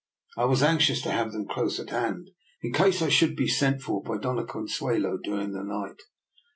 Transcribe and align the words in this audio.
I 0.35 0.45
was 0.45 0.63
anxious 0.63 0.99
to 1.03 1.11
have 1.11 1.31
them 1.31 1.47
close 1.47 1.79
at 1.79 1.91
hand 1.91 2.31
in 2.63 2.73
case 2.73 3.03
I 3.03 3.09
should 3.09 3.35
be 3.35 3.47
sent 3.47 3.83
for 3.83 4.01
by 4.01 4.17
Dofia 4.17 4.47
Consuelo 4.47 5.19
during 5.23 5.51
the 5.51 5.61
night. 5.63 6.01